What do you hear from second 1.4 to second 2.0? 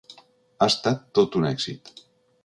un èxit.